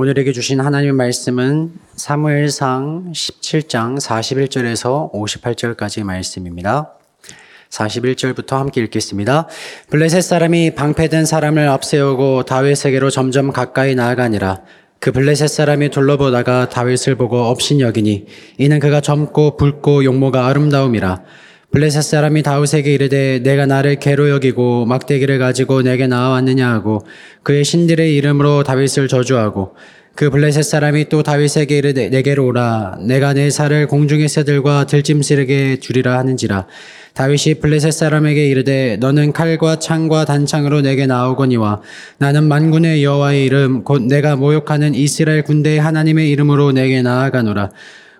[0.00, 6.92] 오늘에게 주신 하나님의 말씀은 사무엘상 17장 41절에서 58절까지 말씀입니다.
[7.70, 9.48] 41절부터 함께 읽겠습니다.
[9.90, 14.60] 블레셋 사람이 방패된 사람을 앞세우고 다윗에게로 점점 가까이 나아가니라.
[15.00, 18.26] 그 블레셋 사람이 둘러보다가 다윗을 보고 업신여기니
[18.58, 21.24] 이는 그가 젊고 붉고 용모가 아름다움이라.
[21.70, 27.04] 블레셋 사람이 다윗에게 이르되 내가 나를 개로 여기고 막대기를 가지고 내게 나와왔느냐 하고
[27.42, 29.74] 그의 신들의 이름으로 다윗을 저주하고
[30.14, 32.98] 그 블레셋 사람이 또 다윗에게 이르되 내게로 오라.
[33.02, 36.66] 내가 내 살을 공중의 새들과 들짐승에게 주리라 하는지라.
[37.14, 41.82] 다윗이 블레셋 사람에게 이르되 너는 칼과 창과 단창으로 내게 나오거니와
[42.18, 47.70] 나는 만군의 여호와의 이름 곧 내가 모욕하는 이스라엘 군대의 하나님의 이름으로 내게 나아가노라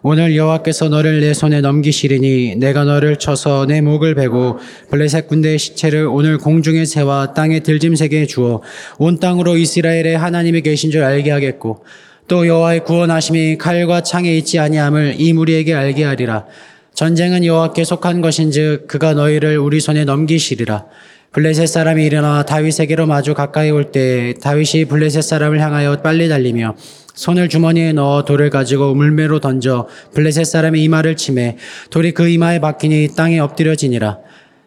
[0.03, 4.59] 오늘 여호와께서 너를 내 손에 넘기시리니 내가 너를 쳐서 내 목을 베고
[4.91, 8.63] 블레셋 군대의 시체를 오늘 공중의 새와 땅의 들짐승에게 주어
[8.99, 11.85] 온 땅으로 이스라엘의 하나님이 계신 줄 알게 하겠고
[12.29, 16.47] 또 여호와의 구원하심이 칼과 창에 있지 아니함을 이 무리에게 알게 하리라.
[16.95, 20.85] 전쟁은 여호와께 속한 것인즉 그가 너희를 우리 손에 넘기시리라
[21.33, 26.75] 블레셋 사람이 일어나 다윗에게로 마주 가까이 올 때 다윗이 블레셋 사람을 향하여 빨리 달리며
[27.15, 31.57] 손을 주머니에 넣어 돌을 가지고 물매로 던져 블레셋 사람의 이마를 치매
[31.91, 34.19] 돌이 그 이마에 박히니 땅에 엎드려지니라.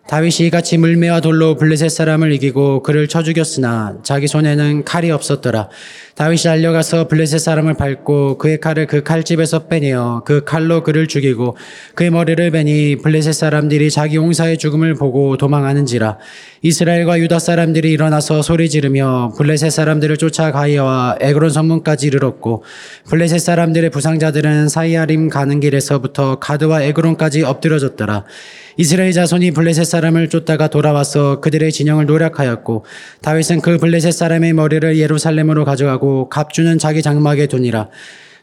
[0.08, 5.70] 다윗이 이같이 물매와 돌로 블레셋 사람을 이기고 그를 쳐 죽였으나 자기 손에는 칼이 없었더라.
[6.16, 11.56] 다윗이 달려가서 블레셋 사람을 밟고 그의 칼을 그 칼집에서 빼내어 그 칼로 그를 죽이고
[11.95, 16.18] 그의 머리를 베니 블레셋 사람들이 자기 용사의 죽음을 보고 도망하는지라
[16.64, 22.64] 이스라엘과 유다 사람들이 일어나서 소리 지르며 블레셋 사람들을 쫓아 가이와 에그론 성문까지 이르렀고
[23.09, 28.25] 블레셋 사람들의 부상자들은 사이아림 가는 길에서부터 가드와 에그론까지 엎드려졌더라.
[28.78, 32.86] 이스라엘 자손이 블레셋 사람을 쫓다가 돌아와서 그들의 진영을 노력하였고
[33.22, 37.90] 다윗은 그 블레셋 사람의 머리를 예루살렘으로 가져가고 갑주는 자기 장막에 두니라.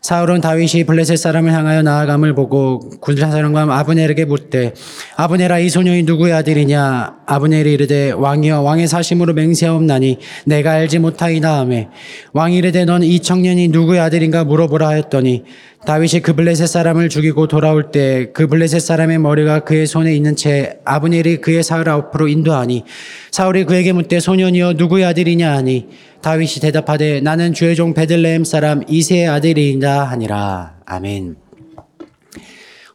[0.01, 4.73] 사울은 다윗이 블레셋 사람을 향하여 나아감을 보고 군사사령관 아브넬에게 묻되
[5.17, 11.89] 아브넬아 이 소년이 누구의 아들이냐 아브넬이 이르되 왕이여 왕의 사심으로 맹세하옵나니 내가 알지 못하이다 하매
[12.33, 15.45] 왕이 이르되 넌 이 청년이 누구의 아들인가 물어보라 하였더니
[15.87, 20.81] 다윗이 그 블레셋 사람을 죽이고 돌아올 때 그 블레셋 사람의 머리가 그의 손에 있는 채
[20.85, 22.85] 아브넬이 그의 사흘 앞으로 인도하니
[23.31, 25.89] 사울이 그에게 묻되 소년이여 누구의 아들이냐 하니
[26.23, 31.37] 다윗이 대답하되 나는 주의 종 베들레헴 사람 이세의 아들이다 하니라 아멘.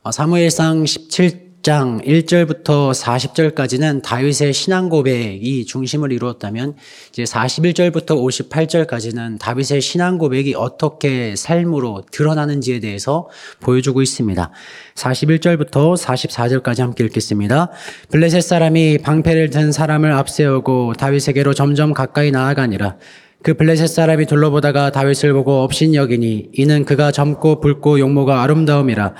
[0.03, 6.75] 어, 사무엘상 17 장 1절부터 40절까지는 다윗의 신앙 고백이 중심을 이루었다면
[7.11, 8.09] 이제 41절부터
[8.49, 13.29] 58절까지는 다윗의 신앙 고백이 어떻게 삶으로 드러나는지에 대해서
[13.61, 14.51] 보여주고 있습니다.
[14.95, 17.71] 41절부터 44절까지 함께 읽겠습니다.
[18.11, 22.97] 블레셋 사람이 방패를 든 사람을 앞세우고 다윗에게로 점점 가까이 나아가니라.
[23.41, 29.13] 그 블레셋 사람이 둘러보다가 다윗을 보고 업신 여기니 이는 그가 젊고 붉고 용모가 아름다움이라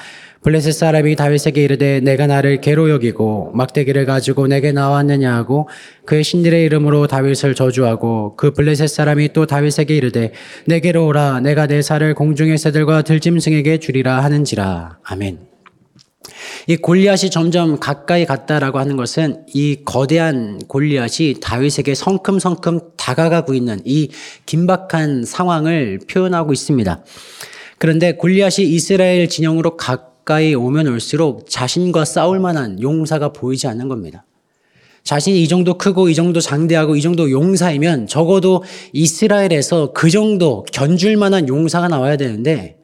[0.43, 5.69] 블레셋 사람이 다윗에게 이르되 내가 나를 개로 여기고 막대기를 가지고 내게 나왔느냐 하고
[6.05, 10.33] 그의 신들의 이름으로 다윗을 저주하고 그 블레셋 사람이 또 다윗에게 이르되
[10.65, 15.53] 내게로 오라 내가 내 살을 공중의 새들과 들짐승에게 주리라 하는지라 아멘.
[16.67, 24.09] 이 골리앗이 점점 가까이 갔다라고 하는 것은 이 거대한 골리앗이 다윗에게 성큼성큼 다가가고 있는 이
[24.45, 27.03] 긴박한 상황을 표현하고 있습니다.
[27.77, 34.25] 그런데 골리앗이 이스라엘 진영으로 가 가까이 오면 올수록 자신과 싸울 만한 용사가 보이지 않는 겁니다.
[35.03, 38.63] 자신이 이 정도 크고 이 정도 장대하고 이 정도 용사이면 적어도
[38.94, 42.79] 이스라엘에서 그 정도 견줄 만한 용사가 나와야 되는데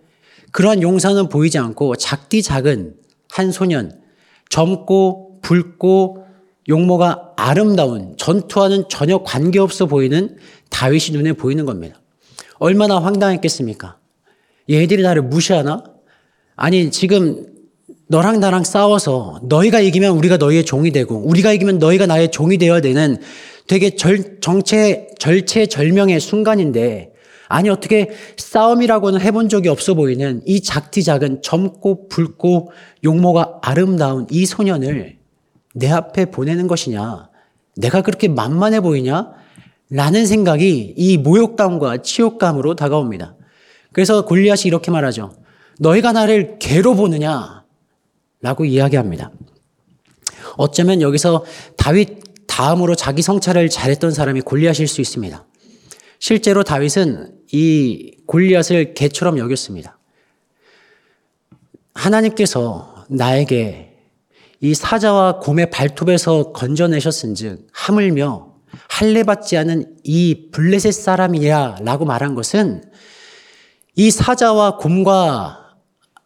[0.51, 2.95] 그러한 용사는 보이지 않고 작디 작은
[3.31, 4.01] 한 소년,
[4.49, 6.25] 젊고 붉고
[6.67, 10.35] 용모가 아름다운 전투와는 전혀 관계없어 보이는
[10.69, 12.01] 다윗이 눈에 보이는 겁니다.
[12.57, 13.97] 얼마나 황당했겠습니까?
[14.69, 15.83] 얘들이 나를 무시하나?
[16.61, 17.45] 아니, 지금
[18.09, 22.81] 너랑 나랑 싸워서 너희가 이기면 우리가 너희의 종이 되고 우리가 이기면 너희가 나의 종이 되어야
[22.81, 23.17] 되는
[23.65, 27.13] 되게 절, 정체, 절체절명의 순간인데
[27.47, 32.71] 아니 어떻게 싸움이라고는 해본 적이 없어 보이는 이 작디 작은 젊고 붉고
[33.05, 35.17] 용모가 아름다운 이 소년을
[35.75, 37.29] 내 앞에 보내는 것이냐
[37.77, 39.31] 내가 그렇게 만만해 보이냐
[39.91, 43.35] 라는 생각이 이 모욕감과 치욕감으로 다가옵니다.
[43.93, 45.31] 그래서 골리앗이 이렇게 말하죠.
[45.79, 47.63] 너희가 나를 개로 보느냐?
[48.41, 49.31] 라고 이야기합니다.
[50.57, 51.45] 어쩌면 여기서
[51.77, 55.45] 다윗 다음으로 자기 성찰을 잘했던 사람이 골리앗일 수 있습니다.
[56.19, 59.97] 실제로 다윗은 이 골리앗을 개처럼 여겼습니다.
[61.93, 63.97] 하나님께서 나에게
[64.61, 68.53] 이 사자와 곰의 발톱에서 건져내셨은즉 하물며
[68.89, 72.83] 할례 받지 않은 이 블레셋 사람이야 라고 말한 것은
[73.95, 75.58] 이 사자와 곰과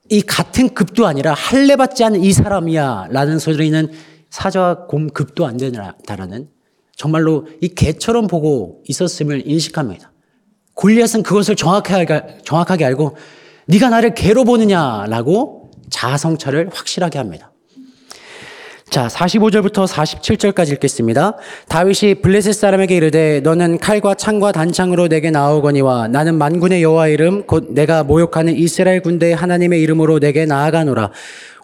[0.09, 3.91] 이 같은 급도 아니라 할례 받지 않은 이 사람이야 라는 소리는
[4.29, 6.49] 사자와 곰 급도 안 된다라는
[6.95, 10.11] 정말로 이 개처럼 보고 있었음을 인식합니다.
[10.73, 13.15] 골리앗은 그것을 정확하게, 정확하게 알고
[13.67, 17.52] 네가 나를 개로 보느냐라고 자성찰을 확실하게 합니다.
[18.93, 21.35] 자, 45절부터 47절까지 읽겠습니다.
[21.67, 27.69] 다윗이 블레셋 사람에게 이르되 너는 칼과 창과 단창으로 내게 나오거니와 나는 만군의 여호와 이름 곧
[27.71, 31.09] 내가 모욕하는 이스라엘 군대 하나님의 이름으로 내게 나아가노라.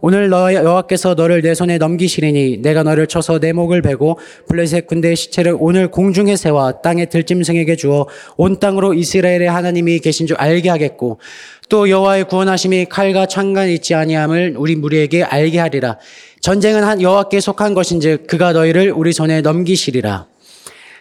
[0.01, 4.17] 오늘 너 여호와께서 너를 내 손에 넘기시리니 내가 너를 쳐서 내 목을 베고
[4.47, 10.37] 블레셋 군대의 시체를 오늘 공중에 세워 땅의 들짐승에게 주어 온 땅으로 이스라엘의 하나님이 계신 줄
[10.37, 11.19] 알게 하겠고
[11.67, 15.97] 또 여호와의 구원하심이 칼과 창간 있지 아니함을 우리 무리에게 알게 하리라.
[16.41, 20.27] 전쟁은 한 여호와께 속한 것인즉 그가 너희를 우리 손에 넘기시리라.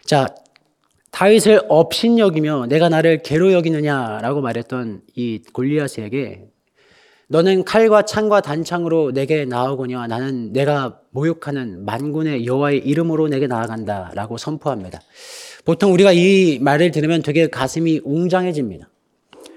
[0.05, 0.27] 자,
[1.13, 6.45] 다윗을 업신여기며 내가 나를 개로 여기느냐라고 말했던 이 골리앗에게
[7.29, 15.01] 너는 칼과 창과 단창으로 내게 나오거니와 나는 내가 모욕하는 만군의 여호와의 이름으로 내게 나아간다라고 선포합니다.
[15.65, 18.89] 보통 우리가 이 말을 들으면 되게 가슴이 웅장해집니다.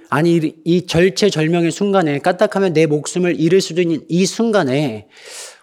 [0.09, 5.07] 아니 이 절체절명의 순간에 까딱하면 내 목숨을 잃을 수도 있는 이 순간에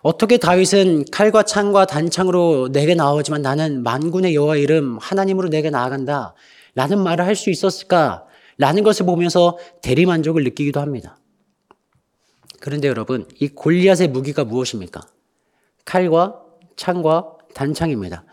[0.03, 6.35] 어떻게 다윗은 칼과 창과 단창으로 내게 나오지만 나는 만군의 여호와 이름 하나님으로 내게 나아간다
[6.75, 8.25] 라는 말을 할 수 있었을까
[8.59, 11.19] 라는 것을 보면서 대리만족을 느끼기도 합니다.
[12.61, 15.01] 그런데 여러분 이 골리앗의 무기가 무엇입니까?
[15.85, 16.41] 칼과
[16.77, 18.25] 창과 단창입니다.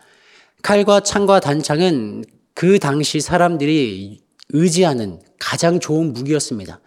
[0.62, 2.24] 칼과 창과 단창은
[2.54, 4.20] 그 당시 사람들이
[4.50, 6.80] 의지하는 가장 좋은 무기였습니다.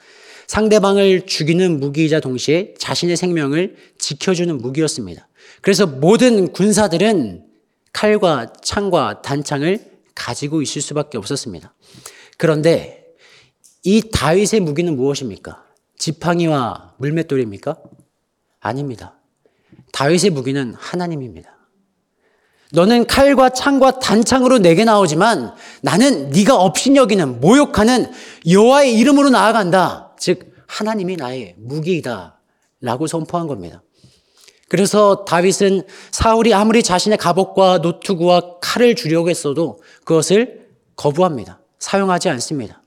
[0.50, 5.28] 상대방을 죽이는 무기이자 동시에 자신의 생명을 지켜주는 무기였습니다.
[5.62, 7.46] 그래서 모든 군사들은
[7.94, 9.80] 칼과 창과 단창을
[10.16, 11.72] 가지고 있을 수밖에 없었습니다.
[12.38, 13.06] 그런데
[13.84, 15.64] 이 다윗의 무기는 무엇입니까?
[16.00, 17.78] 지팡이와 물맷돌입니까?
[18.60, 19.20] 아닙니다.
[19.92, 21.56] 다윗의 무기는 하나님입니다.
[22.72, 25.54] 너는 칼과 창과 단창으로 내게 나오지만
[25.84, 28.12] 나는 네가 업신여기는 모욕하는
[28.48, 30.09] 여호와의 이름으로 나아간다.
[30.20, 32.40] 즉 하나님이 나의 무기이다
[32.82, 33.82] 라고 선포한 겁니다.
[34.68, 35.82] 그래서 다윗은
[36.12, 41.60] 사울이 아무리 자신의 갑옷과 노트구와 칼을 주려고 했어도 그것을 거부합니다.
[41.80, 42.84] 사용하지 않습니다.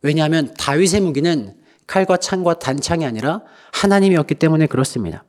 [0.00, 1.54] 왜냐하면 다윗의 무기는
[1.86, 3.42] 칼과 창과 단창이 아니라
[3.72, 5.24] 하나님이었기 때문에 그렇습니다.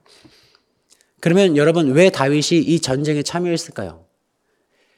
[1.20, 4.06] 그러면 여러분 왜 다윗이 이 전쟁에 참여했을까요?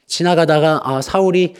[0.06, 1.54] 지나가다가 아 사울이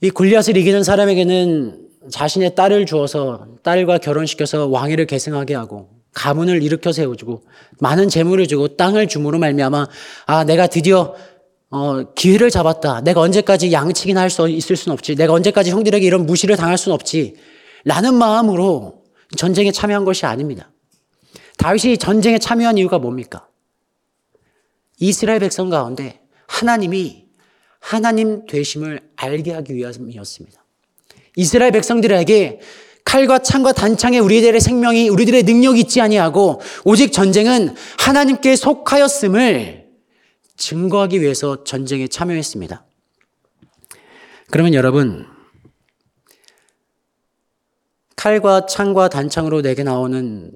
[0.00, 7.44] 이 골리앗을 이기는 사람에게는 자신의 딸을 주어서 딸과 결혼시켜서 왕위를 계승하게 하고 가문을 일으켜 세워주고
[7.78, 9.88] 많은 재물을 주고 땅을 주므로 말미암아
[10.26, 11.14] 아 내가 드디어
[11.70, 13.02] 어, 기회를 잡았다.
[13.02, 15.14] 내가 언제까지 양치기나 할 수 있을 수는 없지.
[15.14, 17.36] 내가 언제까지 형들에게 이런 무시를 당할 수는 없지.
[17.84, 19.04] 라는 마음으로
[19.36, 20.72] 전쟁에 참여한 것이 아닙니다.
[21.58, 23.46] 다윗이 전쟁에 참여한 이유가 뭡니까?
[24.98, 27.26] 이스라엘 백성 가운데 하나님이
[27.78, 30.59] 하나님 되심을 알게 하기 위함이었습니다.
[31.36, 32.60] 이스라엘 백성들에게
[33.04, 39.86] 칼과 창과 단창에 우리들의 생명이 우리들의 능력이 있지 아니하고 오직 전쟁은 하나님께 속하였음을
[40.56, 42.84] 증거하기 위해서 전쟁에 참여했습니다.
[44.50, 45.26] 그러면 여러분
[48.16, 50.52] 칼과 창과 단창으로 내게 나오는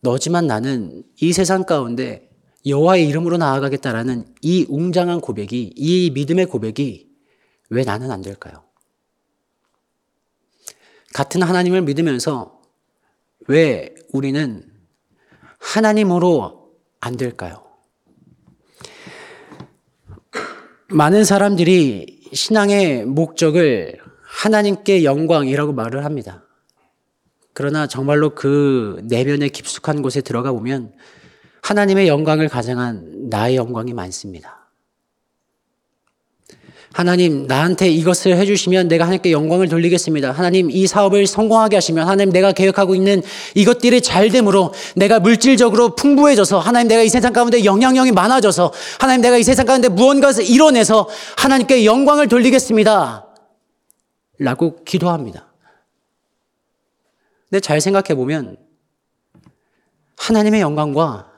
[0.00, 2.30] 너지만 나는 이 세상 가운데
[2.66, 7.08] 여호와의 이름으로 나아가겠다라는 이 웅장한 고백이 이 믿음의 고백이
[7.70, 8.64] 왜 나는 안 될까요?
[11.12, 12.60] 같은 하나님을 믿으면서
[13.46, 14.64] 왜 우리는
[15.58, 17.64] 하나님으로 안 될까요?
[20.90, 26.44] 많은 사람들이 신앙의 목적을 하나님께 영광이라고 말을 합니다.
[27.52, 30.92] 그러나 정말로 그 내면의 깊숙한 곳에 들어가 보면
[31.62, 34.63] 하나님의 영광을 가장한 나의 영광이 많습니다.
[36.94, 40.30] 하나님, 나한테 이것을 해주시면 내가 하나님께 영광을 돌리겠습니다.
[40.30, 43.20] 하나님, 이 사업을 성공하게 하시면, 하나님, 내가 계획하고 있는
[43.56, 49.36] 이것들이 잘 됨으로 내가 물질적으로 풍부해져서, 하나님, 내가 이 세상 가운데 영향력이 많아져서, 하나님, 내가
[49.38, 53.26] 이 세상 가운데 무언가를 이뤄내서 하나님께 영광을 돌리겠습니다.
[54.38, 55.52] 라고 기도합니다.
[57.50, 58.56] 근데 잘 생각해 보면,
[60.16, 61.28] 하나님의 영광과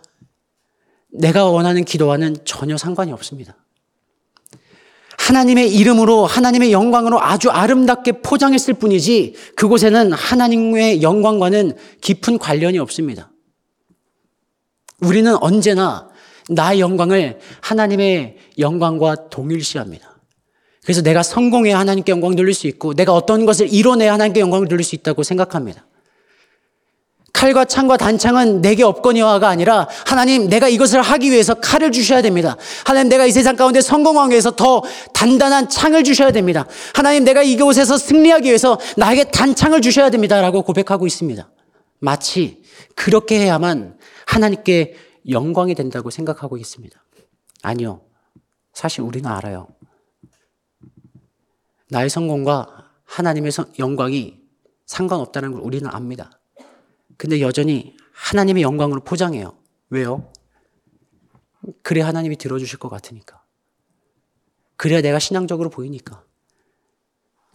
[1.09, 3.57] 내가 원하는 기도와는 전혀 상관이 없습니다.
[5.27, 13.33] 하나님의 이름으로 하나님의 영광으로 아주 아름답게 포장했을 뿐이지 그곳에는 하나님의 영광과는 깊은 관련이 없습니다.
[15.01, 16.09] 우리는 언제나
[16.49, 20.17] 나의 영광을 하나님의 영광과 동일시합니다.
[20.85, 24.85] 그래서 내가 성공해야 하나님께 영광 돌릴 수 있고 내가 어떤 것을 이뤄내야 하나님께 영광을 돌릴
[24.85, 25.85] 수 있다고 생각합니다.
[27.37, 32.57] 칼과 창과 단창은 내게 없거니와가 아니라 하나님 내가 이것을 하기 위해서 칼을 주셔야 됩니다.
[32.87, 36.67] 하나님 내가 이 세상 가운데 성공하기 위해서 더 단단한 창을 주셔야 됩니다.
[36.95, 41.47] 하나님 내가 이곳에서 승리하기 위해서 나에게 단창을 주셔야 됩니다라고 고백하고 있습니다.
[41.99, 42.63] 마치
[42.95, 44.97] 그렇게 해야만 하나님께
[45.29, 46.99] 영광이 된다고 생각하고 있습니다.
[47.63, 48.01] 아니요.
[48.73, 49.69] 사실 우리는 알아요.
[51.91, 54.39] 나의 성공과 하나님의 영광이
[54.87, 56.36] 상관없다는 걸 우리는 압니다.
[57.17, 59.57] 근데 여전히 하나님의 영광으로 포장해요.
[59.91, 60.31] 왜요?
[61.83, 63.43] 그래 하나님이 들어주실 것 같으니까.
[64.77, 66.25] 그래야 내가 신앙적으로 보이니까.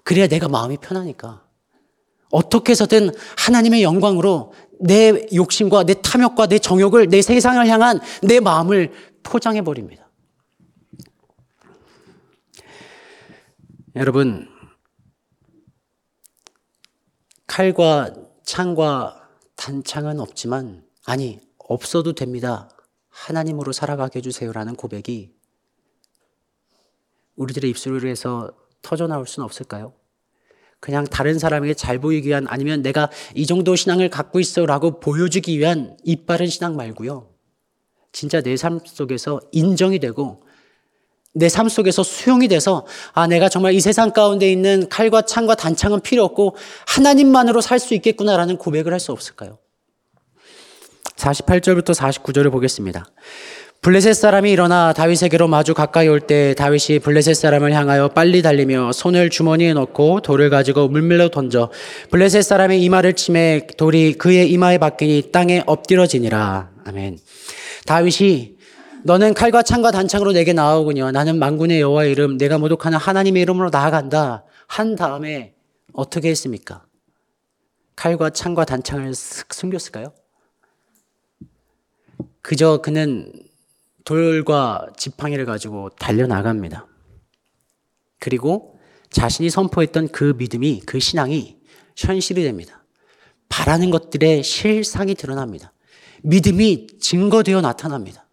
[0.04, 1.46] 그래야 내가 마음이 편하니까.
[2.32, 8.92] 어떻게 해서든 하나님의 영광으로 내 욕심과 내 탐욕과 내 정욕을 내 세상을 향한 내 마음을
[9.22, 10.10] 포장해 버립니다.
[13.96, 14.48] 여러분,
[17.46, 18.14] 칼과
[18.44, 19.21] 창과
[19.62, 22.68] 단창은 없지만, 아니, 없어도 됩니다.
[23.10, 25.36] 하나님으로 살아가게 해주세요라는 고백이
[27.36, 29.94] 우리들의 입술에서 터져 나올 수는 없을까요?
[30.80, 35.60] 그냥 다른 사람에게 잘 보이기 위한 아니면 내가 이 정도 신앙을 갖고 있어 라고 보여주기
[35.60, 37.30] 위한 이빠른 신앙 말고요.
[38.12, 40.44] 진짜 내 삶 속에서 인정이 되고
[41.34, 46.02] 내 삶 속에서 수용이 돼서 아 내가 정말 이 세상 가운데 있는 칼과 창과 단창은
[46.02, 46.56] 필요 없고
[46.88, 49.58] 하나님만으로 살 수 있겠구나라는 고백을 할 수 없을까요?
[51.16, 53.06] 48절부터 49절을 보겠습니다.
[53.82, 59.32] 블레셋 사람이 일어나 다윗에게로 마주 가까이 올 때 다윗이 블레셋 사람을 향하여 빨리 달리며 손을
[59.32, 61.72] 주머니에 넣고 돌을 가지고 물밀로 던져
[62.12, 66.70] 블레셋 사람의 이마를 치매 돌이 그의 이마에 박히니 땅에 엎드러지니라.
[66.86, 67.18] 아멘.
[67.88, 68.61] 다윗이
[69.04, 71.12] 너는 칼과 창과 단창으로 내게 나오군요.
[71.12, 74.46] 나는 만군의 여호와 의 이름 내가 모독하는 하나님의 이름으로 나아간다.
[74.68, 75.56] 한 다음에
[75.94, 76.86] 어떻게 했습니까?
[77.96, 80.14] 칼과 창과 단창을 쓱 숨겼을까요?
[82.42, 83.32] 그저 그는
[84.06, 86.88] 돌과 지팡이를 가지고 달려나갑니다.
[88.20, 88.80] 그리고
[89.10, 91.60] 자신이 선포했던 그 믿음이, 그 신앙이
[91.98, 92.84] 현실이 됩니다.
[93.50, 95.74] 바라는 것들의 실상이 드러납니다.
[96.24, 98.26] 믿음이 증거되어 나타납니다.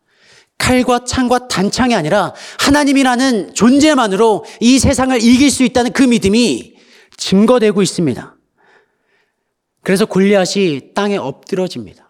[0.58, 6.74] 칼과 창과 단창이 아니라 하나님이라는 존재만으로 이 세상을 이길 수 있다는 그 믿음이
[7.16, 8.36] 증거되고 있습니다.
[9.82, 12.08] 그래서 골리앗이 땅에 엎드러집니다.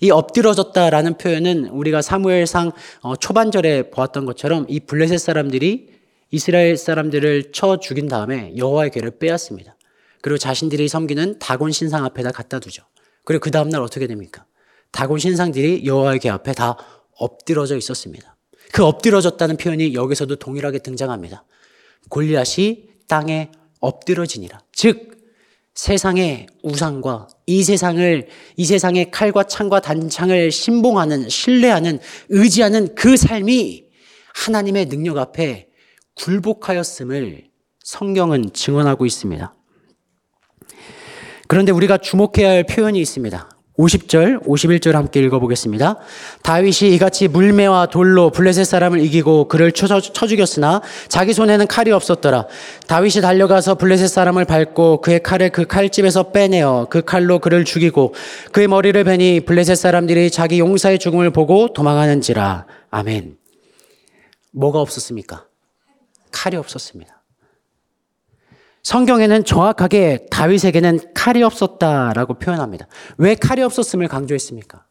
[0.00, 5.88] 이 엎드러졌다라는 표현은 우리가 사무엘상 어, 초반절에 보았던 것처럼 이 블레셋 사람들이
[6.30, 9.76] 이스라엘 사람들을 쳐 죽인 다음에 여호와의 괴를 빼앗습니다.
[10.20, 12.84] 그리고 자신들이 섬기는 다곤 신상 앞에다 갖다 두죠.
[13.24, 14.44] 그리고 그 다음날 어떻게 됩니까?
[14.90, 16.76] 다곤 신상들이 여호와의 괴 앞에 다
[17.18, 18.36] 엎드러져 있었습니다.
[18.72, 21.44] 그 엎드러졌다는 표현이 여기서도 동일하게 등장합니다.
[22.08, 24.60] 골리앗이 땅에 엎드러지니라.
[24.72, 25.18] 즉
[25.74, 33.84] 세상의 우상과 이 세상을 이 세상의 칼과 창과 단창을 신봉하는 신뢰하는 의지하는 그 삶이
[34.34, 35.68] 하나님의 능력 앞에
[36.14, 37.44] 굴복하였음을
[37.84, 39.54] 성경은 증언하고 있습니다.
[41.46, 43.48] 그런데 우리가 주목해야 할 표현이 있습니다.
[43.78, 45.98] 50절, 51절 함께 읽어보겠습니다.
[46.42, 52.46] 다윗이 이같이 물매와 돌로 블레셋 사람을 이기고 그를 쳐, 쳐 죽였으나 자기 손에는 칼이 없었더라.
[52.88, 58.14] 다윗이 달려가서 블레셋 사람을 밟고 그의 칼을 그 칼집에서 빼내어 그 칼로 그를 죽이고
[58.50, 62.66] 그의 머리를 베니 블레셋 사람들이 자기 용사의 죽음을 보고 도망하는지라.
[62.90, 63.36] 아멘.
[64.50, 65.46] 뭐가 없었습니까?
[66.32, 67.17] 칼이 없었습니다.
[68.88, 72.88] 성경에는 정확하게 다윗에게는 칼이 없었다라고 표현합니다.
[73.18, 74.86] 왜 칼이 없었음을 강조했습니까?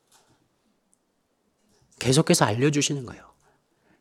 [1.98, 3.24] 계속해서 알려주시는 거예요.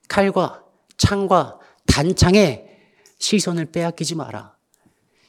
[0.07, 0.63] 칼과
[0.99, 2.67] 창과 단창에
[3.19, 4.55] 시선을 빼앗기지 마라.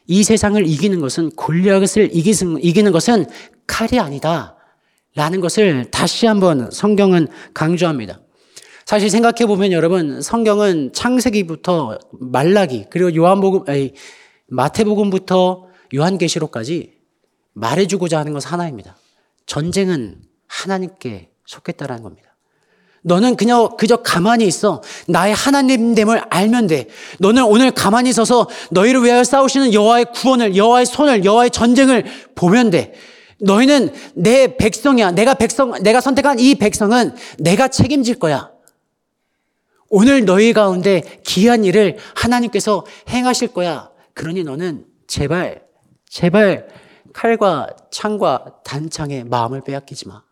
[0.06, 3.26] 이 세상을 이기는 것은 골리앗을 이기는 것은
[3.68, 4.58] 칼이 아니다.
[5.16, 8.20] 라는 것을 다시 한번 성경은 강조합니다.
[8.86, 13.94] 사실 생각해 보면 여러분 성경은 창세기부터 말라기 그리고 요한복음 아니
[14.48, 16.94] 마태복음부터 요한계시록까지
[17.54, 18.98] 말해주고자 하는 것은 하나입니다.
[19.46, 22.28] 전쟁은 하나님께 속했다라는 겁니다.
[23.04, 24.82] 너는 그냥 그저 가만히 있어.
[25.08, 26.88] 나의 하나님됨을 알면 돼.
[27.20, 32.04] 너는 오늘 가만히 있어서 너희를 위하여 싸우시는 여호와의 구원을, 여호와의 손을, 여호와의 전쟁을
[32.36, 32.94] 보면 돼.
[33.40, 35.12] 너희는 내 백성이야.
[35.12, 38.52] 내가 백성, 내가 선택한 이 백성은 내가 책임질 거야.
[39.90, 43.90] 오늘 너희 가운데 귀한 일을 하나님께서 행하실 거야.
[44.18, 45.64] 그러니 너는 제발,
[46.10, 46.68] 제발
[47.14, 50.24] 칼과 창과 단창에 마음을 빼앗기지 마.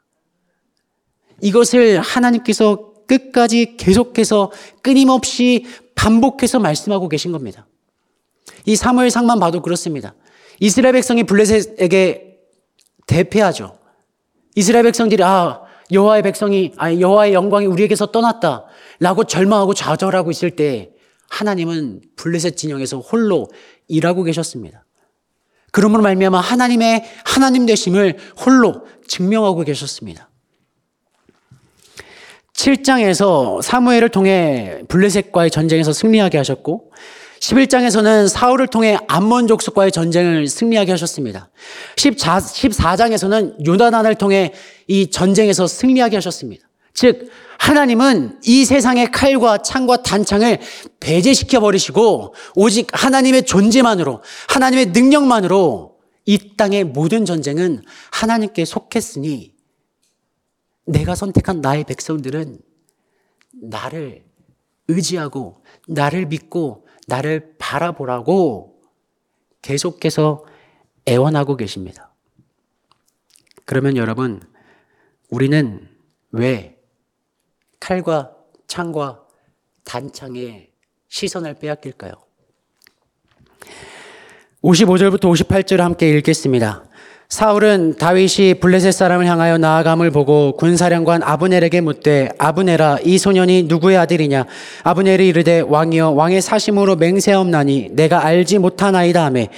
[1.39, 4.51] 이것을 하나님께서 끝까지 계속해서
[4.81, 7.67] 끊임없이 반복해서 말씀하고 계신 겁니다.
[8.65, 10.15] 이 사무엘상만 봐도 그렇습니다.
[10.59, 12.39] 이스라엘 백성이 블레셋에게
[13.05, 13.77] 대패하죠.
[14.55, 15.61] 이스라엘 백성들이 아
[15.91, 20.95] 여호와의 백성이 아 여호와의 영광이 우리에게서 떠났다라고 절망하고 좌절하고 있을 때
[21.29, 23.49] 하나님은 블레셋 진영에서 홀로
[23.87, 24.85] 일하고 계셨습니다.
[25.71, 30.29] 그러므로 말미암아 하나님의 하나님 되심을 홀로 증명하고 계셨습니다.
[32.53, 36.91] 7장에서 사무엘을 통해 블레셋과의 전쟁에서 승리하게 하셨고
[37.39, 41.49] 11장에서는 사울을 통해 암몬 족속과의 전쟁을 승리하게 하셨습니다.
[41.97, 44.53] 14, 14장에서는 요나단을 통해
[44.87, 46.64] 이 전쟁에서 승리하게 하셨습니다.
[46.95, 50.59] 즉 하나님은 이 세상의 칼과 창과 단창을
[50.99, 59.53] 배제시켜 버리시고 오직 하나님의 존재만으로 하나님의 능력만으로 이 땅의 모든 전쟁은 하나님께 속했으니
[60.87, 62.59] 내가 선택한 나의 백성들은
[63.53, 64.23] 나를
[64.87, 68.81] 의지하고 나를 믿고 나를 바라보라고
[69.61, 70.45] 계속해서
[71.07, 72.13] 애원하고 계십니다.
[73.65, 74.41] 그러면 여러분,
[75.29, 75.87] 우리는
[76.31, 76.74] 왜
[77.79, 78.31] 칼과
[78.67, 79.23] 창과
[79.83, 80.69] 단창에
[81.09, 82.13] 시선을 빼앗길까요?
[84.63, 86.83] 55절부터 58절을 함께 읽겠습니다.
[87.35, 94.45] 사울은 다윗이 블레셋 사람을 향하여 나아감을 보고 군사령관 아브넬에게 묻되 아브넬아 이 소년이 누구의 아들이냐?
[94.83, 99.49] 아브넬이 이르되 왕이여 왕의 사심으로 맹세하옵나니 내가 알지 못하나이다 하매.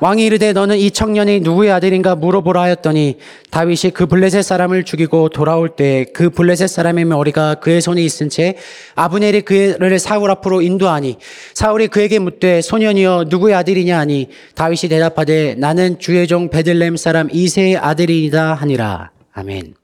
[0.00, 3.18] 왕이 이르되 너는 이 청년이 누구의 아들인가 물어보라 하였더니
[3.50, 8.56] 다윗이 그 블레셋 사람을 죽이고 돌아올 때 그 블레셋 사람의 머리가 그의 손에 있은 채
[8.94, 11.18] 아브넬이 그를 사울 앞으로 인도하니
[11.52, 13.98] 사울이 그에게 묻되 소년이여 누구의 아들이냐?
[13.98, 19.10] 하니 다윗이 대답하되 나는 주의 종 베들렘 사람 사람 이세의 아들이다 하니라.
[19.32, 19.74] 아멘.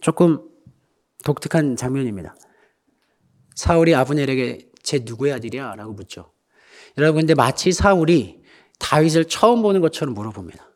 [0.00, 0.40] 조금
[1.24, 2.36] 독특한 장면입니다.
[3.54, 5.74] 사울이 아브넬에게 제 누구의 아들이야?
[5.76, 6.32] 라고 묻죠.
[6.98, 8.42] 여러분, 근데 마치 사울이
[8.78, 10.70] 다윗을 처음 보는 것처럼 물어봅니다.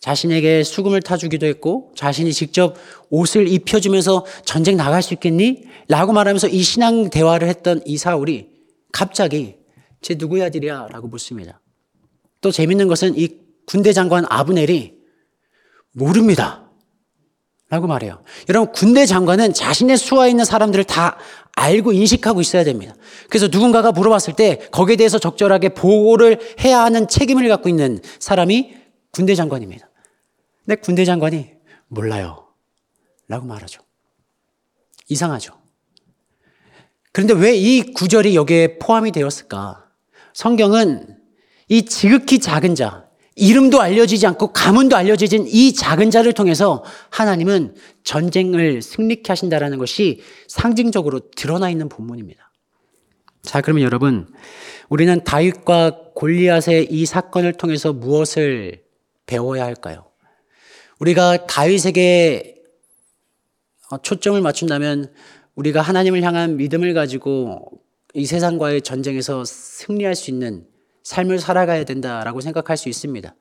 [0.00, 2.76] 자신에게 수금을 타주기도 했고, 자신이 직접
[3.10, 5.64] 옷을 입혀주면서 전쟁 나갈 수 있겠니?
[5.88, 8.48] 라고 말하면서 이 신앙 대화를 했던 이 사울이
[8.92, 9.56] 갑자기
[10.00, 10.88] 제 누구의 아들이야?
[10.90, 11.60] 라고 묻습니다.
[12.40, 14.94] 또 재밌는 것은 이 군대 장관 아브넬이
[15.92, 16.70] 모릅니다.
[17.68, 18.22] 라고 말해요.
[18.48, 21.16] 여러분, 군대 장관은 자신의 수하에 있는 사람들을 다
[21.54, 22.94] 알고 인식하고 있어야 됩니다.
[23.28, 28.74] 그래서 누군가가 물어봤을 때 거기에 대해서 적절하게 보고를 해야 하는 책임을 갖고 있는 사람이
[29.12, 29.88] 군대 장관입니다.
[30.64, 31.50] 근데 군대 장관이
[31.88, 32.48] 몰라요.
[33.28, 33.82] 라고 말하죠.
[35.08, 35.54] 이상하죠.
[37.12, 39.84] 그런데 왜 이 구절이 여기에 포함이 되었을까?
[40.32, 41.18] 성경은
[41.68, 48.82] 이 지극히 작은 자, 이름도 알려지지 않고 가문도 알려지진 이 작은 자를 통해서 하나님은 전쟁을
[48.82, 52.50] 승리케 하신다라는 것이 상징적으로 드러나 있는 본문입니다.
[53.42, 54.28] 자, 그러면 여러분,
[54.88, 58.82] 우리는 다윗과 골리앗의 이 사건을 통해서 무엇을
[59.26, 60.04] 배워야 할까요?
[60.98, 62.56] 우리가 다윗에게
[63.90, 65.12] 어, 초점을 맞춘다면
[65.54, 67.70] 우리가 하나님을 향한 믿음을 가지고
[68.14, 70.66] 이 세상과의 전쟁에서 승리할 수 있는
[71.10, 73.34] 삶을 살아가야 된다라고 생각할 수 있습니다.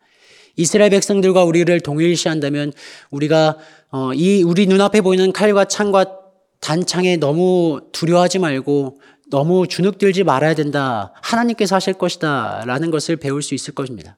[0.55, 2.73] 이스라엘 백성들과 우리를 동일시한다면
[3.11, 3.57] 우리가
[3.91, 6.17] 어, 이 우리 눈앞에 보이는 칼과 창과
[6.59, 11.13] 단창에 너무 두려워하지 말고 너무 주눅들지 말아야 된다.
[11.21, 12.63] 하나님께서 하실 것이다.
[12.65, 14.17] 라는 것을 배울 수 있을 것입니다.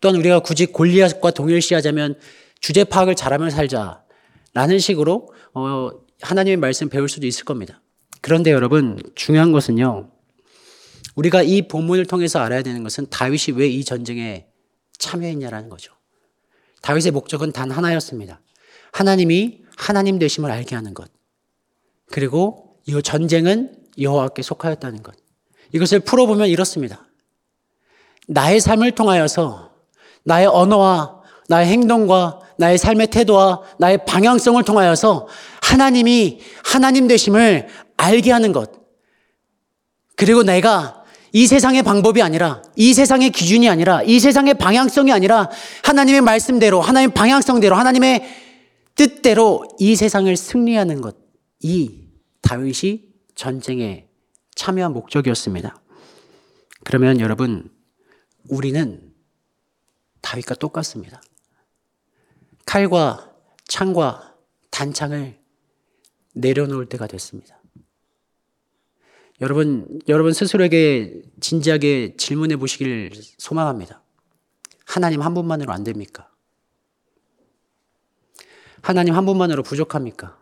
[0.00, 2.18] 또한 우리가 굳이 골리앗과 동일시하자면
[2.60, 4.02] 주제 파악을 잘하면 살자.
[4.54, 5.90] 라는 식으로 어,
[6.22, 7.82] 하나님의 말씀 배울 수도 있을 겁니다.
[8.22, 10.15] 그런데 여러분 중요한 것은요.
[11.16, 14.46] 우리가 이 본문을 통해서 알아야 되는 것은 다윗이 왜 이 전쟁에
[14.98, 15.92] 참여했냐라는 거죠.
[16.82, 18.40] 다윗의 목적은 단 하나였습니다.
[18.92, 21.10] 하나님이 하나님 되심을 알게 하는 것.
[22.10, 25.14] 그리고 이 전쟁은 여호와께 속하였다는 것.
[25.72, 27.06] 이것을 풀어보면 이렇습니다.
[28.28, 29.72] 나의 삶을 통하여서
[30.24, 35.28] 나의 언어와 나의 행동과 나의 삶의 태도와 나의 방향성을 통하여서
[35.62, 38.70] 하나님이 하나님 되심을 알게 하는 것.
[40.16, 41.04] 그리고 내가
[41.36, 45.50] 이 세상의 방법이 아니라, 이 세상의 기준이 아니라, 이 세상의 방향성이 아니라,
[45.84, 48.24] 하나님의 말씀대로, 하나님의 방향성대로, 하나님의
[48.94, 51.14] 뜻대로 이 세상을 승리하는 것.
[51.60, 52.06] 이
[52.40, 53.02] 다윗이
[53.34, 54.08] 전쟁에
[54.54, 55.78] 참여한 목적이었습니다.
[56.84, 57.68] 그러면 여러분,
[58.48, 59.12] 우리는
[60.22, 61.20] 다윗과 똑같습니다.
[62.64, 63.30] 칼과
[63.68, 64.36] 창과
[64.70, 65.38] 단창을
[66.32, 67.60] 내려놓을 때가 됐습니다.
[69.40, 74.02] 여러분, 여러분 스스로에게 진지하게 질문해 보시길 소망합니다.
[74.86, 76.30] 하나님 한 분만으로 안 됩니까?
[78.80, 80.38] 하나님 한 분만으로 부족합니까?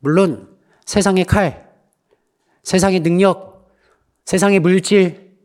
[0.00, 1.68] 물론 세상의 칼,
[2.62, 3.72] 세상의 능력,
[4.26, 5.36] 세상의 물질,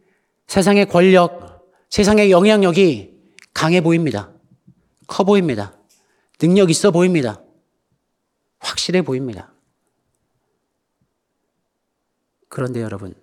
[0.48, 3.14] 세상의 권력, 세상의 영향력이
[3.54, 4.32] 강해 보입니다.
[5.08, 5.78] 커 보입니다.
[6.40, 7.42] 능력 있어 보입니다.
[8.60, 9.53] 확실해 보입니다.
[12.54, 13.16] 그런데 여러분,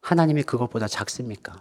[0.00, 1.60] 하나님이 그것보다 작습니까?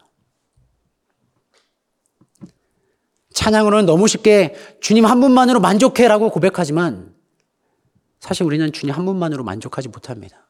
[3.31, 7.13] 찬양으로는 너무 쉽게 주님 한 분만으로 만족해 라고 고백하지만
[8.19, 10.44] 사실 우리는 주님 한 분만으로 만족하지 못합니다.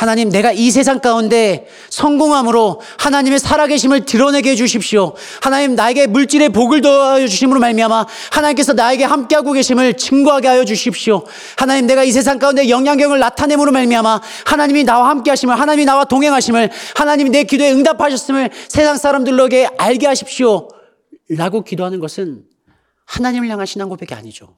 [0.00, 5.14] 하나님, 내가 이 세상 가운데 성공함으로 하나님의 살아계심을 드러내게 해주십시오.
[5.42, 11.26] 하나님, 나에게 물질의 복을 더하여 주심으로 말미암아 하나님께서 나에게 함께하고 계심을 증거하게 하여 주십시오.
[11.58, 17.28] 하나님, 내가 이 세상 가운데 영향력을 나타내므로 말미암아 하나님이 나와 함께하심을, 하나님이 나와 동행하심을, 하나님이
[17.28, 20.68] 내 기도에 응답하셨음을 세상 사람들에게 알게 하십시오.
[21.28, 22.44] 라고 기도하는 것은
[23.04, 24.56] 하나님을 향한 신앙 고백이 아니죠.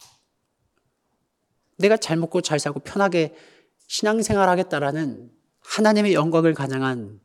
[1.79, 3.35] 내가 잘 먹고 잘 살고 편하게
[3.93, 7.21] 신앙생활 하겠다라는 하나님의 영광을 가장한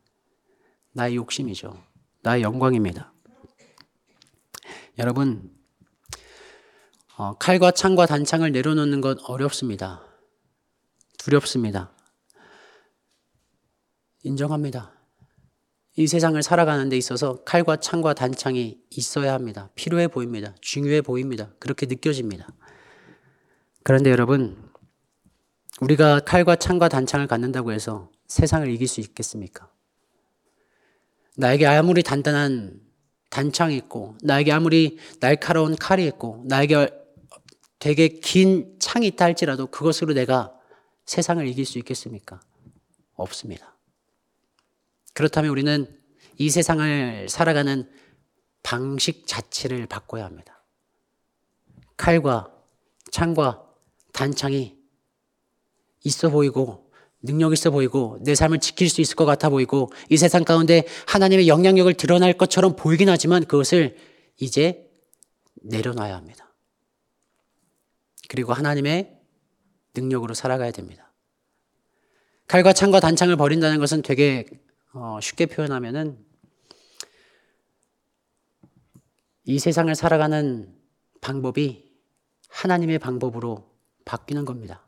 [0.92, 1.82] 나의 욕심이죠.
[2.20, 3.14] 나의 영광입니다.
[4.98, 5.50] 여러분,
[7.16, 10.04] 어, 칼과 창과 단창을 내려놓는 건 어렵습니다.
[11.16, 11.90] 두렵습니다.
[14.24, 14.92] 인정합니다.
[15.96, 19.70] 이 세상을 살아가는 데 있어서 칼과 창과 단창이 있어야 합니다.
[19.74, 20.54] 필요해 보입니다.
[20.60, 21.50] 중요해 보입니다.
[21.60, 22.46] 그렇게 느껴집니다.
[23.84, 24.67] 그런데 여러분,
[25.80, 29.70] 우리가 칼과 창과 단창을 갖는다고 해서 세상을 이길 수 있겠습니까?
[31.36, 32.80] 나에게 아무리 단단한
[33.30, 36.90] 단창이 있고, 나에게 아무리 날카로운 칼이 있고, 나에게
[37.78, 40.52] 되게 긴 창이 있다 할지라도 그것으로 내가
[41.06, 42.40] 세상을 이길 수 있겠습니까?
[43.14, 43.76] 없습니다.
[45.14, 46.00] 그렇다면 우리는
[46.38, 47.88] 이 세상을 살아가는
[48.62, 50.64] 방식 자체를 바꿔야 합니다.
[51.96, 52.52] 칼과
[53.10, 53.64] 창과
[54.12, 54.77] 단창이
[56.08, 56.90] 있어 보이고
[57.22, 61.48] 능력 있어 보이고 내 삶을 지킬 수 있을 것 같아 보이고 이 세상 가운데 하나님의
[61.48, 63.96] 영향력을 드러날 것처럼 보이긴 하지만 그것을
[64.40, 64.88] 이제
[65.62, 66.54] 내려놔야 합니다.
[68.28, 69.18] 그리고 하나님의
[69.96, 71.12] 능력으로 살아가야 됩니다.
[72.46, 74.46] 칼과 창과 단창을 버린다는 것은 되게
[74.92, 76.18] 어, 쉽게 표현하면은
[79.44, 80.74] 이 세상을 살아가는
[81.20, 81.90] 방법이
[82.48, 83.70] 하나님의 방법으로
[84.04, 84.87] 바뀌는 겁니다.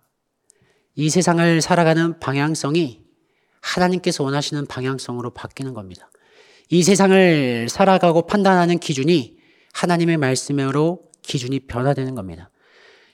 [0.95, 3.03] 이 세상을 살아가는 방향성이
[3.61, 6.11] 하나님께서 원하시는 방향성으로 바뀌는 겁니다.
[6.69, 9.37] 이 세상을 살아가고 판단하는 기준이
[9.73, 12.51] 하나님의 말씀으로 기준이 변화되는 겁니다.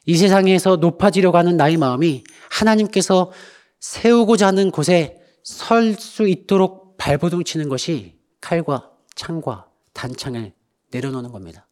[0.05, 3.33] 이 세상에서 높아지려고 하는 나의 마음이 하나님께서
[3.81, 10.53] 세우고자 하는 곳에 설 수 있도록 발버둥 치는 것이 칼과 창과 단창을
[10.91, 11.69] 내려놓는 겁니다.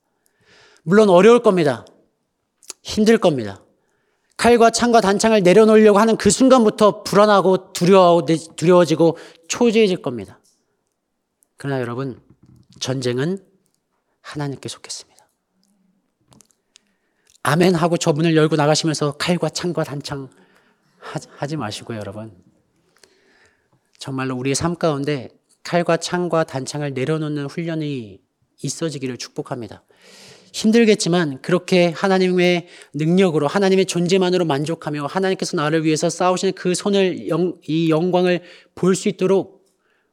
[0.85, 1.85] 물론 어려울 겁니다.
[2.83, 3.64] 힘들 겁니다.
[4.37, 9.17] 칼과 창과 단창을 내려놓으려고 하는 그 순간부터 불안하고 두려워, 두려워지고
[9.49, 10.41] 초조해질 겁니다.
[11.57, 12.21] 그러나 여러분,
[12.81, 13.39] 전쟁은
[14.21, 15.15] 하나님께 속했습니다.
[17.43, 20.31] 아멘 하고 저 문을 열고 나가시면서 칼과 창과 단창
[21.37, 22.35] 하지 마시고요, 여러분.
[23.99, 25.29] 정말로 우리의 삶 가운데
[25.63, 28.21] 칼과 창과 단창을 내려놓는 훈련이
[28.63, 29.85] 있어지기를 축복합니다.
[30.55, 37.91] 힘들겠지만 그렇게 하나님의 능력으로 하나님의 존재만으로 만족하며 하나님께서 나를 위해서 싸우시는 그 손을 영, 이
[37.91, 38.41] 영광을
[38.77, 39.67] 볼 수 있도록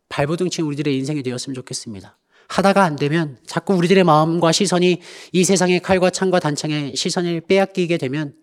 [0.09, 2.17] 발버둥 친 우리들의 인생이 되었으면 좋겠습니다.
[2.47, 4.99] 하다가 안 되면 자꾸 우리들의 마음과 시선이
[5.31, 8.33] 이 세상의 칼과 창과 단창의 시선을 빼앗기게 되면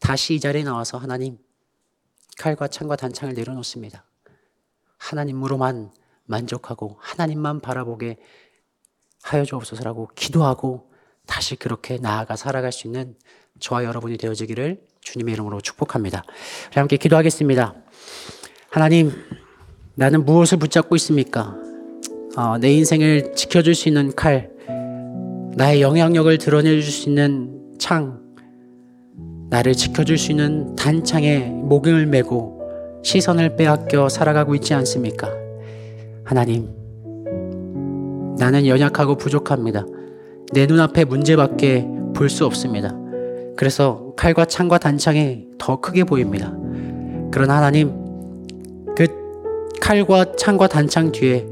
[0.00, 1.38] 다시 이 자리에 나와서 하나님
[2.36, 4.04] 칼과 창과 단창을 내려놓습니다.
[4.98, 5.92] 하나님으로만
[6.26, 8.18] 만족하고 하나님만 바라보게
[9.22, 10.87] 하여 주옵소서라고 기도하고
[11.28, 13.14] 다시 그렇게 나아가 살아갈 수 있는
[13.60, 16.24] 저와 여러분이 되어지기를 주님의 이름으로 축복합니다.
[16.72, 17.74] 함께 기도하겠습니다.
[18.70, 19.12] 하나님,
[19.94, 21.54] 나는 무엇을 붙잡고 있습니까?
[22.36, 24.50] 어, 내 인생을 지켜줄 수 있는 칼,
[25.54, 28.20] 나의 영향력을 드러내줄 수 있는 창,
[29.50, 32.60] 나를 지켜줄 수 있는 단창에 목을 메고
[33.02, 35.30] 시선을 빼앗겨 살아가고 있지 않습니까?
[36.24, 36.68] 하나님,
[38.38, 39.84] 나는 연약하고 부족합니다.
[40.52, 42.94] 내 눈앞에 문제밖에 볼 수 없습니다.
[43.56, 46.52] 그래서 칼과 창과 단창이 더 크게 보입니다.
[47.32, 47.92] 그러나 하나님,
[48.96, 49.06] 그
[49.80, 51.46] 칼과 창과 단창 뒤에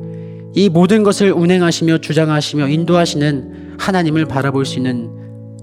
[0.55, 5.11] 이 모든 것을 운행하시며 주장하시며 인도하시는 하나님을 바라볼 수 있는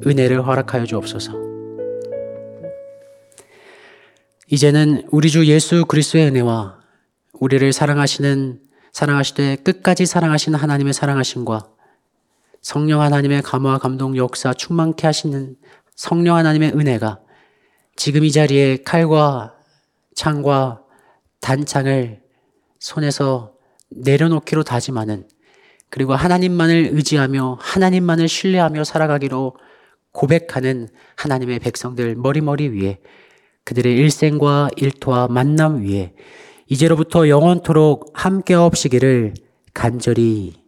[0.06, 1.34] 은혜를 허락하여 주옵소서.
[4.50, 6.80] 이제는 우리 주 예수 그리스도의 은혜와
[7.39, 8.60] 우리를 사랑하시는
[8.91, 11.73] 사랑하시되 끝까지 사랑하시는 하나님의 사랑하심과
[12.63, 15.56] 성령 하나님의 감화 감동 역사 충만케 하시는
[15.95, 17.19] 성령 하나님의 은혜가
[17.97, 19.56] 지금 이 자리에 칼과
[20.15, 20.82] 창과
[21.41, 22.21] 단창을
[22.80, 23.54] 손에서
[23.89, 25.28] 내려놓기로 다짐하는
[25.89, 29.58] 그리고 하나님만을 의지하며 하나님만을 신뢰하며 살아가기로
[30.13, 32.99] 고백하는 하나님의 백성들 머리머리 위에
[33.65, 36.13] 그들의 일생과 일터와 만남 위에
[36.67, 39.34] 이제로부터 영원토록 함께 없이기를
[39.73, 40.62] 간절히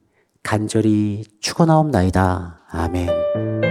[0.46, 2.60] 간절히 축원하옵나이다.
[2.70, 3.65] 아멘.